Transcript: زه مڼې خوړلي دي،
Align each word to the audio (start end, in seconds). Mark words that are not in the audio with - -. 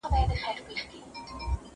زه 0.03 0.07
مڼې 0.29 0.35
خوړلي 0.41 0.83
دي، 0.89 0.99